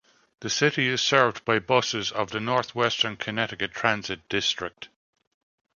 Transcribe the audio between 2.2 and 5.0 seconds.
the Northwestern Connecticut Transit District.